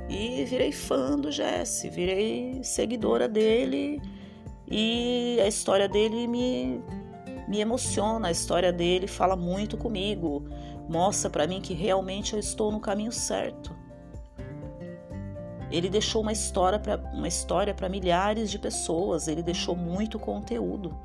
[0.10, 4.02] E virei fã do Jesse, virei seguidora dele
[4.68, 6.82] e a história dele me
[7.50, 10.46] me emociona, a história dele fala muito comigo,
[10.88, 13.76] mostra para mim que realmente eu estou no caminho certo.
[15.72, 20.96] Ele deixou uma história para uma história para milhares de pessoas, ele deixou muito conteúdo.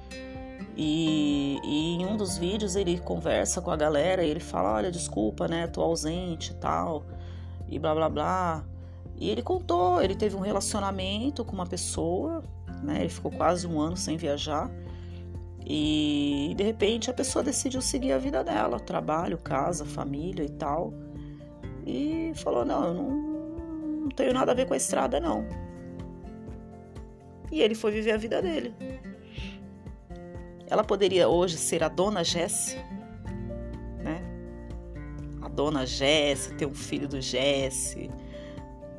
[0.77, 5.49] E, e, em um dos vídeos ele conversa com a galera ele fala: Olha, desculpa,
[5.49, 5.67] né?
[5.67, 7.05] Tô ausente e tal,
[7.69, 8.65] e blá blá blá.
[9.17, 12.43] E ele contou: ele teve um relacionamento com uma pessoa,
[12.83, 13.01] né?
[13.01, 14.71] Ele ficou quase um ano sem viajar.
[15.67, 20.93] E de repente a pessoa decidiu seguir a vida dela, trabalho, casa, família e tal.
[21.87, 23.11] E falou: Não, eu não,
[24.03, 25.47] não tenho nada a ver com a estrada, não.
[27.51, 28.75] E ele foi viver a vida dele.
[30.67, 32.77] Ela poderia hoje ser a dona Jesse,
[34.03, 34.23] né?
[35.41, 38.11] A dona Jesse, ter um filho do Jesse,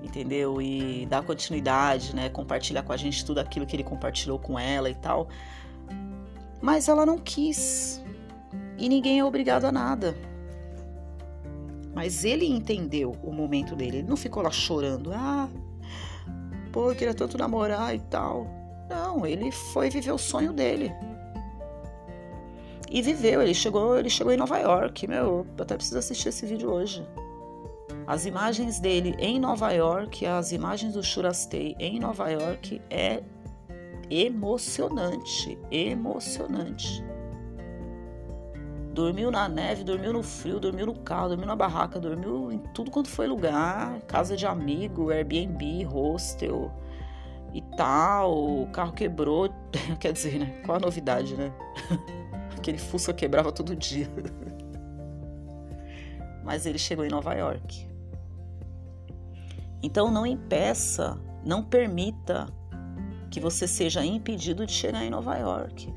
[0.02, 0.62] entendeu?
[0.62, 2.30] E dar continuidade, né?
[2.30, 5.28] Compartilhar com a gente tudo aquilo que ele compartilhou com ela e tal.
[6.66, 8.04] Mas ela não quis.
[8.76, 10.18] E ninguém é obrigado a nada.
[11.94, 13.98] Mas ele entendeu o momento dele.
[14.00, 15.12] Ele não ficou lá chorando.
[15.14, 15.48] Ah,
[16.74, 18.48] pô, eu queria tanto namorar e tal.
[18.90, 20.92] Não, ele foi viver o sonho dele.
[22.90, 25.08] E viveu, ele chegou, ele chegou em Nova York.
[25.08, 27.08] Meu, eu até preciso assistir esse vídeo hoje.
[28.08, 33.22] As imagens dele em Nova York, as imagens do Shurastei em Nova York é
[34.10, 37.04] emocionante, emocionante.
[38.94, 42.90] Dormiu na neve, dormiu no frio, dormiu no carro, dormiu na barraca, dormiu em tudo
[42.90, 46.72] quanto foi lugar, casa de amigo, Airbnb, hostel
[47.54, 48.62] e tal.
[48.62, 49.50] O carro quebrou,
[50.00, 50.62] quer dizer, né?
[50.66, 51.52] Qual a novidade, né?
[52.58, 54.08] Aquele Fusca quebrava todo dia.
[56.44, 57.88] Mas ele chegou em Nova York.
[59.84, 62.48] Então não impeça, não permita
[63.30, 65.94] que você seja impedido de chegar em Nova York.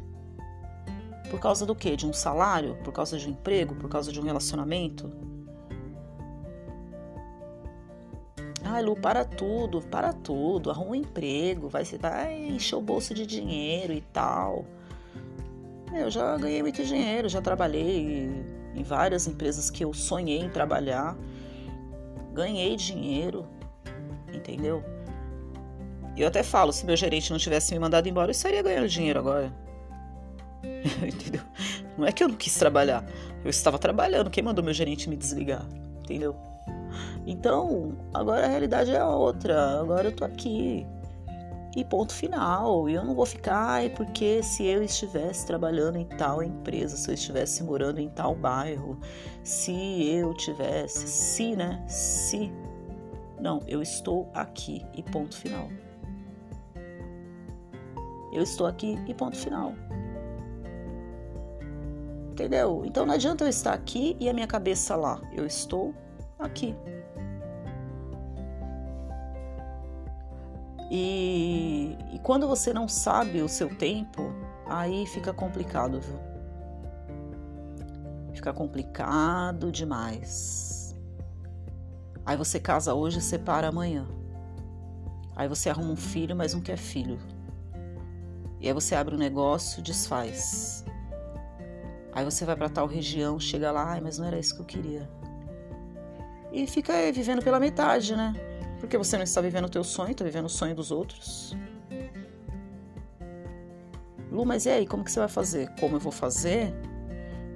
[1.30, 1.96] Por causa do quê?
[1.96, 2.76] De um salário?
[2.82, 3.74] Por causa de um emprego?
[3.74, 5.10] Por causa de um relacionamento?
[8.64, 13.26] Ai, Lu, para tudo, para tudo, arruma um emprego, vai, vai encher o bolso de
[13.26, 14.64] dinheiro e tal.
[15.92, 18.28] Eu já ganhei muito dinheiro, já trabalhei
[18.74, 21.16] em várias empresas que eu sonhei em trabalhar.
[22.34, 23.46] Ganhei dinheiro,
[24.32, 24.84] entendeu?
[26.18, 28.88] E eu até falo, se meu gerente não tivesse me mandado embora, eu estaria ganhando
[28.88, 29.52] dinheiro agora.
[31.06, 31.42] entendeu?
[31.96, 33.06] Não é que eu não quis trabalhar.
[33.44, 34.28] Eu estava trabalhando.
[34.28, 35.64] Quem mandou meu gerente me desligar?
[36.00, 36.34] Entendeu?
[37.24, 39.80] Então, agora a realidade é outra.
[39.80, 40.84] Agora eu tô aqui.
[41.76, 42.88] E ponto final.
[42.88, 47.08] E eu não vou ficar, ai, porque se eu estivesse trabalhando em tal empresa, se
[47.08, 48.98] eu estivesse morando em tal bairro,
[49.44, 51.80] se eu tivesse, se, né?
[51.86, 52.52] Se.
[53.40, 55.68] Não, eu estou aqui e ponto final.
[58.32, 59.74] Eu estou aqui e ponto final.
[62.30, 62.82] Entendeu?
[62.84, 65.20] Então não adianta eu estar aqui e a minha cabeça lá.
[65.32, 65.94] Eu estou
[66.38, 66.74] aqui.
[70.90, 74.22] E, e quando você não sabe o seu tempo,
[74.66, 76.18] aí fica complicado, viu?
[78.32, 80.96] Fica complicado demais.
[82.24, 84.06] Aí você casa hoje e separa amanhã.
[85.34, 87.18] Aí você arruma um filho, mas não quer filho.
[88.60, 90.84] E aí você abre um negócio, desfaz.
[92.12, 94.66] Aí você vai para tal região, chega lá, ai, mas não era isso que eu
[94.66, 95.08] queria.
[96.52, 98.34] E fica aí, vivendo pela metade, né?
[98.80, 101.56] Porque você não está vivendo o teu sonho, está vivendo o sonho dos outros.
[104.30, 105.68] Lu, mas e aí, como que você vai fazer?
[105.78, 106.74] Como eu vou fazer?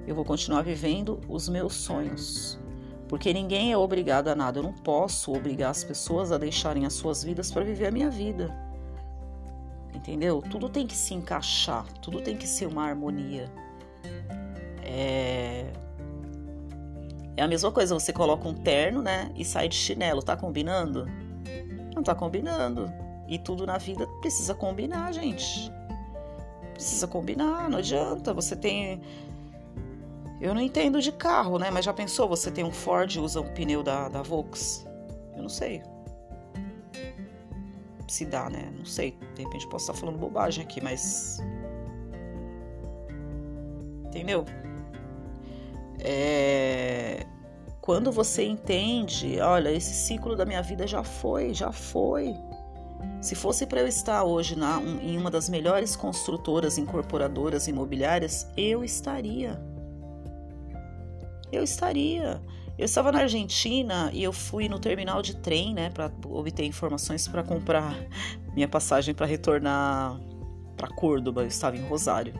[0.07, 2.59] Eu vou continuar vivendo os meus sonhos.
[3.07, 4.59] Porque ninguém é obrigado a nada.
[4.59, 8.09] Eu não posso obrigar as pessoas a deixarem as suas vidas para viver a minha
[8.09, 8.53] vida.
[10.03, 10.41] Entendeu?
[10.41, 13.49] Tudo tem que se encaixar, tudo tem que ser uma harmonia.
[14.81, 15.71] É...
[17.37, 21.07] é a mesma coisa, você coloca um terno, né, e sai de chinelo, tá combinando?
[21.95, 22.91] Não tá combinando.
[23.29, 25.71] E tudo na vida precisa combinar, gente.
[26.73, 28.33] Precisa combinar, não adianta.
[28.33, 29.01] Você tem.
[30.41, 31.71] Eu não entendo de carro, né?
[31.71, 32.27] Mas já pensou?
[32.27, 34.85] Você tem um Ford e usa um pneu da, da Volks?
[35.33, 35.81] Eu não sei.
[38.07, 38.71] Se dá, né?
[38.77, 39.17] Não sei.
[39.35, 41.39] De repente posso estar falando bobagem aqui, mas.
[44.05, 44.45] Entendeu?
[45.99, 47.25] É,
[47.81, 52.33] quando você entende, olha, esse ciclo da minha vida já foi, já foi.
[53.21, 58.47] Se fosse para eu estar hoje na, um, em uma das melhores construtoras, incorporadoras imobiliárias,
[58.55, 59.61] eu estaria.
[61.51, 62.41] Eu estaria.
[62.75, 67.27] Eu estava na Argentina e eu fui no terminal de trem, né, para obter informações
[67.27, 67.95] para comprar
[68.55, 70.19] minha passagem para retornar
[70.75, 71.41] para Córdoba.
[71.41, 72.33] Eu estava em Rosário.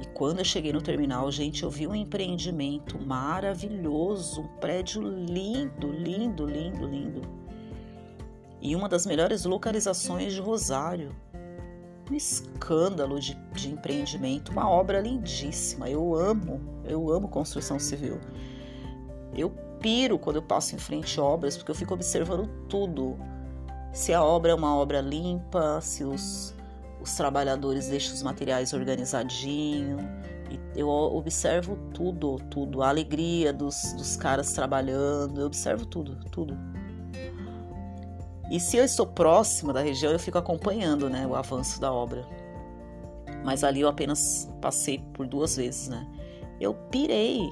[0.00, 5.90] E quando eu cheguei no terminal, gente, eu vi um empreendimento maravilhoso, um prédio lindo,
[5.92, 7.22] lindo, lindo, lindo.
[8.60, 11.14] E uma das melhores localizações de Rosário.
[12.10, 15.88] Um escândalo de, de empreendimento, uma obra lindíssima.
[15.88, 18.18] Eu amo, eu amo construção civil.
[19.34, 23.16] Eu piro quando eu passo em frente a obras, porque eu fico observando tudo.
[23.92, 26.54] Se a obra é uma obra limpa, se os
[27.00, 29.98] os trabalhadores deixam os materiais organizadinho.
[30.74, 32.82] Eu observo tudo, tudo.
[32.82, 36.56] A alegria dos, dos caras trabalhando, eu observo tudo, tudo.
[38.50, 42.26] E se eu estou próxima da região, eu fico acompanhando né, o avanço da obra.
[43.44, 46.06] Mas ali eu apenas passei por duas vezes, né?
[46.58, 47.48] Eu pirei.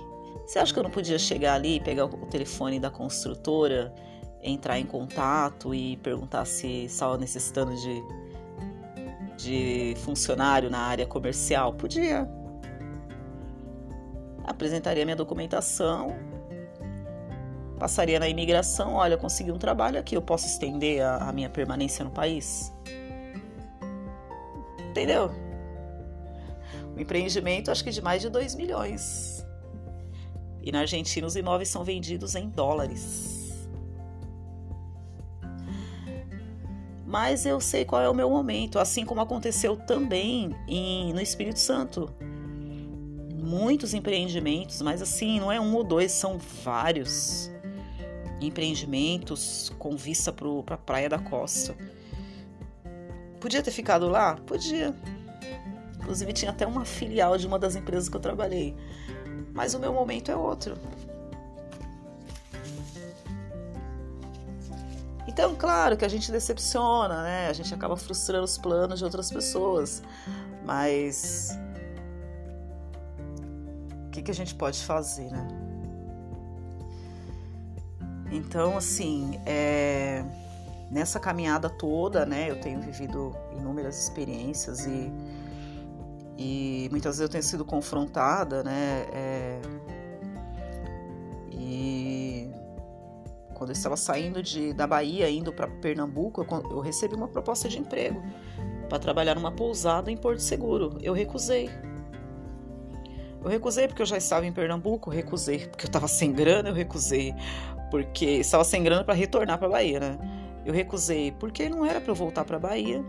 [0.46, 3.92] Você acha que eu não podia chegar ali, pegar o telefone da construtora,
[4.40, 8.02] entrar em contato e perguntar se estava necessitando de
[9.36, 11.72] de funcionário na área comercial?
[11.74, 12.28] Podia.
[14.44, 16.16] Apresentaria minha documentação,
[17.78, 22.04] passaria na imigração, olha, consegui um trabalho aqui, eu posso estender a, a minha permanência
[22.04, 22.72] no país?
[24.90, 25.30] Entendeu?
[26.96, 29.35] O empreendimento acho que de mais de 2 milhões.
[30.66, 33.36] E na Argentina os imóveis são vendidos em dólares.
[37.06, 41.58] mas eu sei qual é o meu momento, assim como aconteceu também em, no Espírito
[41.58, 42.12] Santo.
[43.34, 47.50] Muitos empreendimentos, mas assim, não é um ou dois, são vários
[48.40, 51.76] empreendimentos com vista para a Praia da Costa.
[53.40, 54.34] Podia ter ficado lá?
[54.44, 54.94] Podia.
[55.94, 58.74] Inclusive, tinha até uma filial de uma das empresas que eu trabalhei.
[59.56, 60.76] Mas o meu momento é outro.
[65.26, 67.48] Então, claro que a gente decepciona, né?
[67.48, 70.02] A gente acaba frustrando os planos de outras pessoas.
[70.62, 71.58] Mas
[74.06, 75.48] o que, que a gente pode fazer, né?
[78.30, 80.22] Então, assim, é...
[80.90, 85.10] nessa caminhada toda, né, eu tenho vivido inúmeras experiências e,
[86.38, 89.06] e muitas vezes eu tenho sido confrontada, né?
[89.12, 89.60] É...
[91.50, 92.50] E
[93.54, 97.68] quando eu estava saindo de, da Bahia, indo para Pernambuco, eu, eu recebi uma proposta
[97.68, 98.22] de emprego
[98.88, 100.98] para trabalhar numa pousada em Porto Seguro.
[101.00, 101.70] Eu recusei.
[103.42, 106.74] Eu recusei porque eu já estava em Pernambuco, recusei porque eu estava sem grana, eu
[106.74, 107.34] recusei
[107.90, 110.18] porque estava sem grana para retornar para Bahia, né?
[110.64, 113.04] Eu recusei porque não era para eu voltar para Bahia.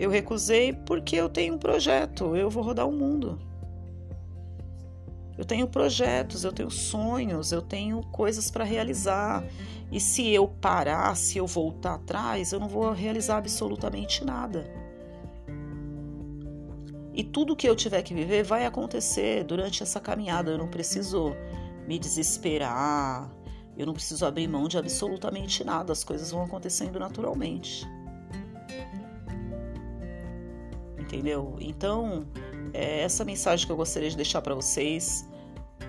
[0.00, 3.38] Eu recusei porque eu tenho um projeto, eu vou rodar o mundo.
[5.36, 9.44] Eu tenho projetos, eu tenho sonhos, eu tenho coisas para realizar.
[9.92, 14.64] E se eu parar, se eu voltar atrás, eu não vou realizar absolutamente nada.
[17.12, 20.50] E tudo que eu tiver que viver vai acontecer durante essa caminhada.
[20.50, 21.36] Eu não preciso
[21.86, 23.30] me desesperar,
[23.76, 27.86] Eu não preciso abrir mão de absolutamente nada, as coisas vão acontecendo naturalmente.
[31.10, 31.56] Entendeu?
[31.58, 32.24] Então,
[32.72, 35.28] é essa mensagem que eu gostaria de deixar para vocês.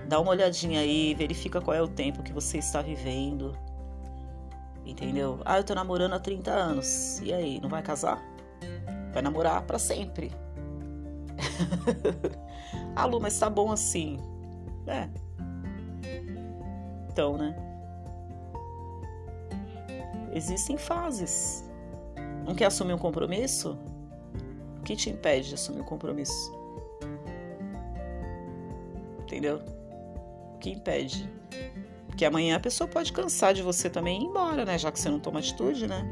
[0.08, 3.56] Dá uma olhadinha aí, verifica qual é o tempo que você está vivendo.
[4.84, 5.40] Entendeu?
[5.46, 7.20] Ah, eu tô namorando há 30 anos.
[7.20, 8.20] E aí, não vai casar?
[9.14, 10.32] Vai namorar para sempre.
[12.96, 14.18] ah, Lu, mas tá bom assim.
[14.88, 15.08] É.
[17.12, 17.56] Então, né?
[20.34, 21.64] Existem fases.
[22.44, 23.78] Não quer assumir um compromisso?
[24.82, 26.52] O que te impede de assumir um compromisso?
[29.22, 29.62] Entendeu?
[30.56, 31.30] O que impede?
[32.08, 34.80] Porque amanhã a pessoa pode cansar de você também e ir embora, né?
[34.80, 36.04] Já que você não toma atitude, né?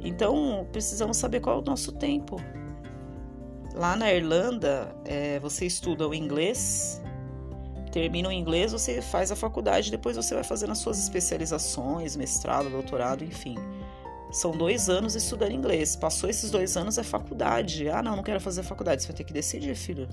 [0.00, 2.36] Então, precisamos saber qual é o nosso tempo.
[3.74, 7.02] Lá na Irlanda, é, você estuda o inglês,
[7.90, 12.70] termina o inglês, você faz a faculdade, depois você vai fazendo as suas especializações, mestrado,
[12.70, 13.56] doutorado, enfim.
[14.34, 15.94] São dois anos estudando inglês.
[15.94, 17.88] Passou esses dois anos é faculdade.
[17.88, 19.00] Ah, não, não quero fazer faculdade.
[19.00, 20.08] Você vai ter que decidir, filho.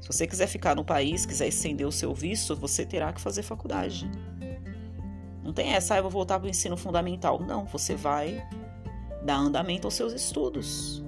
[0.00, 3.42] Se você quiser ficar no país, quiser estender o seu visto, você terá que fazer
[3.42, 4.08] faculdade.
[5.42, 7.40] Não tem essa, ah, eu vou voltar para o ensino fundamental.
[7.40, 8.46] Não, você vai
[9.24, 11.02] dar andamento aos seus estudos.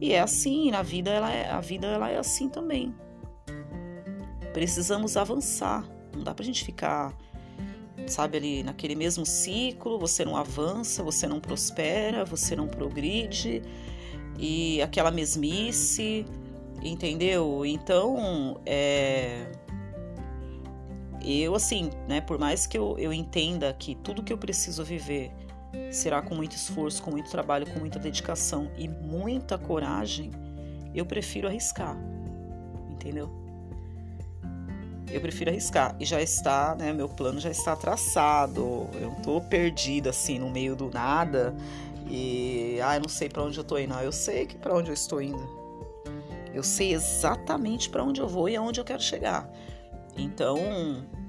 [0.00, 2.94] E é assim, na vida ela é, a vida ela é assim também.
[4.52, 5.84] Precisamos avançar.
[6.14, 7.12] Não dá pra gente ficar,
[8.06, 13.62] sabe, ali naquele mesmo ciclo, você não avança, você não prospera, você não progride
[14.38, 16.24] e aquela mesmice,
[16.82, 17.64] entendeu?
[17.64, 19.46] Então, é
[21.24, 25.30] eu assim, né, por mais que eu, eu entenda que tudo que eu preciso viver
[25.90, 30.30] será com muito esforço, com muito trabalho, com muita dedicação e muita coragem,
[30.94, 31.96] eu prefiro arriscar,
[32.90, 33.41] entendeu?
[35.12, 36.90] Eu prefiro arriscar e já está, né?
[36.92, 38.88] Meu plano já está traçado.
[38.94, 41.54] Eu tô perdida assim no meio do nada
[42.08, 43.90] e ah, eu não sei para onde eu tô indo.
[43.90, 45.62] Não, eu sei que para onde eu estou indo.
[46.54, 49.50] Eu sei exatamente para onde eu vou e aonde eu quero chegar.
[50.16, 50.58] Então,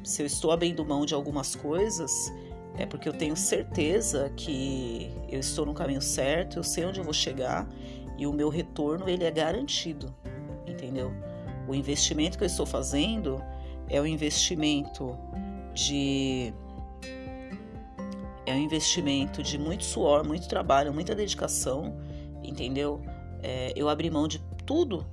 [0.03, 2.31] se eu estou abrindo mão de algumas coisas,
[2.77, 7.03] é porque eu tenho certeza que eu estou no caminho certo, eu sei onde eu
[7.03, 7.67] vou chegar
[8.17, 10.13] e o meu retorno ele é garantido,
[10.67, 11.11] entendeu?
[11.67, 13.41] O investimento que eu estou fazendo
[13.89, 15.17] é um investimento
[15.73, 16.53] de
[18.45, 21.95] é um investimento de muito suor, muito trabalho, muita dedicação,
[22.43, 23.01] entendeu?
[23.41, 25.05] É, eu abri mão de tudo,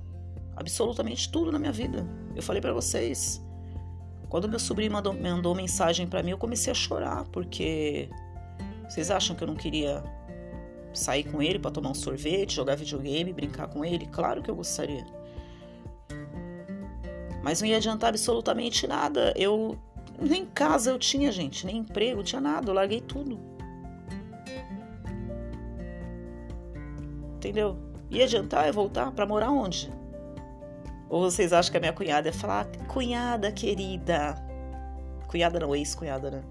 [0.55, 2.05] absolutamente tudo na minha vida.
[2.35, 3.41] Eu falei para vocês,
[4.29, 8.09] quando meu sobrinho mandou, mandou mensagem para mim, eu comecei a chorar, porque
[8.87, 10.03] vocês acham que eu não queria
[10.93, 14.05] sair com ele para tomar um sorvete, jogar videogame, brincar com ele?
[14.07, 15.05] Claro que eu gostaria.
[17.43, 19.33] Mas não ia adiantar absolutamente nada.
[19.35, 19.77] Eu
[20.19, 23.39] nem casa eu tinha, gente, nem emprego, tinha nada, eu larguei tudo.
[27.35, 27.77] Entendeu?
[28.09, 29.91] Ia adiantar eu voltar para morar onde?
[31.09, 34.35] Ou vocês acham que a minha cunhada ia falar, cunhada querida.
[35.27, 36.43] Cunhada não, ex-cunhada, né?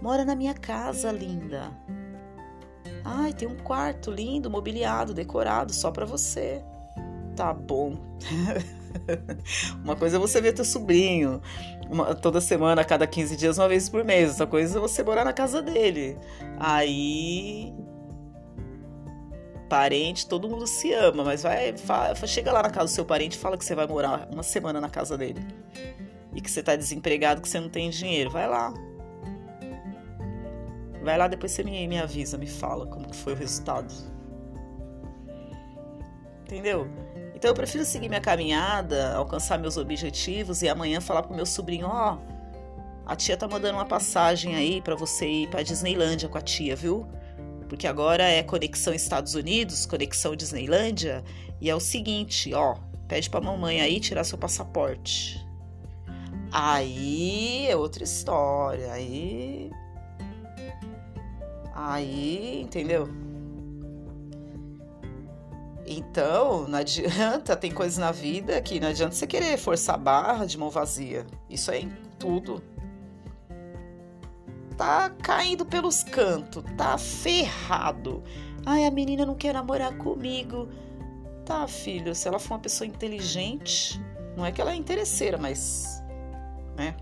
[0.00, 1.70] Mora na minha casa, linda.
[3.04, 6.62] Ai, tem um quarto lindo, mobiliado, decorado, só para você.
[7.34, 7.94] Tá bom.
[9.82, 11.40] uma coisa é você ver teu sobrinho
[11.90, 14.30] uma, toda semana, a cada 15 dias, uma vez por mês.
[14.30, 16.18] Outra coisa é você morar na casa dele.
[16.58, 17.72] Aí
[19.68, 21.74] parente, todo mundo se ama, mas vai,
[22.26, 24.80] chega lá na casa do seu parente e fala que você vai morar uma semana
[24.80, 25.44] na casa dele.
[26.34, 28.30] E que você tá desempregado, que você não tem dinheiro.
[28.30, 28.72] Vai lá.
[31.02, 33.92] Vai lá, depois você me, me avisa, me fala como que foi o resultado.
[36.42, 36.88] Entendeu?
[37.38, 41.86] Então eu prefiro seguir minha caminhada, alcançar meus objetivos e amanhã falar pro meu sobrinho,
[41.86, 42.38] ó, oh,
[43.06, 46.74] a tia tá mandando uma passagem aí para você ir para Disneylândia com a tia,
[46.74, 47.06] viu?
[47.68, 51.22] porque agora é conexão Estados Unidos, conexão Disneylândia,
[51.60, 55.46] e é o seguinte, ó, pede pra mamãe aí tirar seu passaporte.
[56.50, 59.70] Aí é outra história, aí
[61.74, 63.08] aí, entendeu?
[65.90, 70.44] Então, não adianta, tem coisas na vida que não adianta você querer forçar a barra
[70.44, 71.26] de mão vazia.
[71.48, 72.62] Isso é em tudo
[74.78, 78.22] tá caindo pelos cantos, tá ferrado.
[78.64, 80.68] Ai, a menina não quer namorar comigo.
[81.44, 84.00] Tá, filho, se ela for uma pessoa inteligente,
[84.36, 86.02] não é que ela é interesseira, mas.
[86.76, 86.94] né?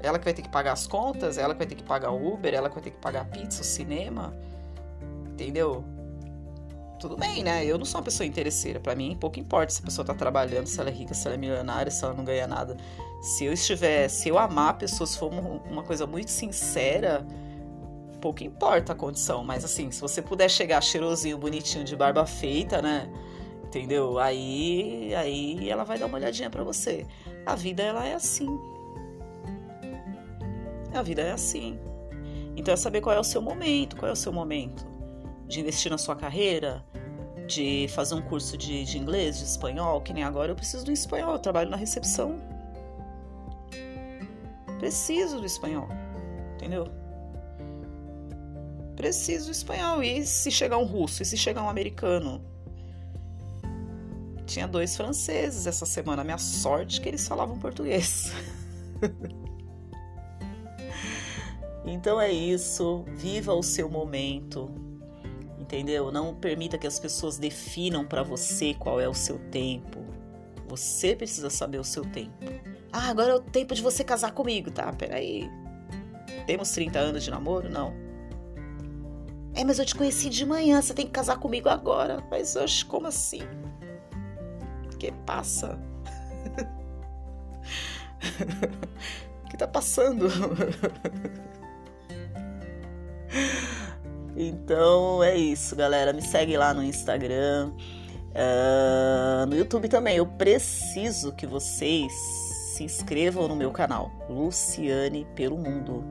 [0.00, 2.34] Ela que vai ter que pagar as contas, ela que vai ter que pagar o
[2.34, 4.36] Uber, ela que vai ter que pagar a pizza, o cinema.
[5.32, 5.82] Entendeu?
[6.98, 7.64] Tudo bem, né?
[7.64, 8.80] Eu não sou uma pessoa interesseira.
[8.80, 11.34] Para mim, pouco importa se a pessoa tá trabalhando, se ela é rica, se ela
[11.34, 12.76] é milionária, se ela não ganha nada.
[13.20, 17.26] Se eu estiver, se eu amar a pessoa, se for uma coisa muito sincera,
[18.20, 19.44] pouco importa a condição.
[19.44, 23.10] Mas assim, se você puder chegar cheirosinho, bonitinho, de barba feita, né?
[23.64, 24.18] Entendeu?
[24.18, 27.06] Aí, aí ela vai dar uma olhadinha para você.
[27.44, 28.48] A vida ela é assim.
[30.94, 31.78] A vida é assim.
[32.56, 34.95] Então é saber qual é o seu momento, qual é o seu momento
[35.46, 36.84] de investir na sua carreira,
[37.46, 40.92] de fazer um curso de, de inglês, de espanhol, que nem agora eu preciso do
[40.92, 42.36] espanhol, eu trabalho na recepção.
[44.78, 45.88] Preciso do espanhol,
[46.54, 46.86] entendeu?
[48.96, 50.02] Preciso do espanhol.
[50.02, 51.22] E se chegar um russo?
[51.22, 52.42] E se chegar um americano?
[54.46, 56.24] Tinha dois franceses essa semana.
[56.24, 58.32] Minha sorte que eles falavam português.
[61.84, 63.04] então é isso.
[63.16, 64.85] Viva o seu momento
[65.66, 66.12] entendeu?
[66.12, 70.04] Não permita que as pessoas definam para você qual é o seu tempo.
[70.68, 72.32] Você precisa saber o seu tempo.
[72.92, 74.92] Ah, agora é o tempo de você casar comigo, tá?
[74.92, 75.50] Peraí.
[76.46, 77.68] Temos 30 anos de namoro?
[77.68, 77.92] Não.
[79.54, 82.24] É, mas eu te conheci de manhã, você tem que casar comigo agora.
[82.30, 83.42] Mas hoje, como assim?
[84.98, 85.78] Que passa?
[89.44, 90.28] O que tá passando?
[94.36, 96.12] Então é isso, galera.
[96.12, 97.72] Me segue lá no Instagram,
[98.32, 100.16] uh, no YouTube também.
[100.16, 102.12] Eu preciso que vocês
[102.74, 106.04] se inscrevam no meu canal, Luciane pelo Mundo.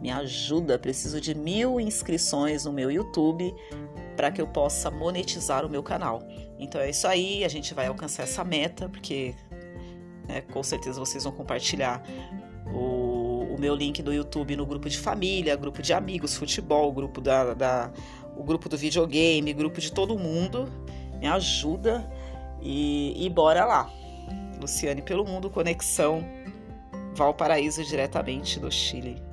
[0.00, 3.52] Me ajuda, preciso de mil inscrições no meu YouTube
[4.16, 6.22] para que eu possa monetizar o meu canal.
[6.58, 9.34] Então é isso aí, a gente vai alcançar essa meta, porque
[10.28, 12.02] né, com certeza vocês vão compartilhar
[12.72, 13.07] o
[13.60, 17.90] meu link do YouTube no grupo de família, grupo de amigos, futebol, grupo da, da
[18.36, 20.68] o grupo do videogame, grupo de todo mundo.
[21.18, 22.08] Me ajuda
[22.62, 23.90] e, e bora lá.
[24.60, 26.24] Luciane pelo Mundo, conexão
[27.14, 29.27] Valparaíso diretamente do Chile.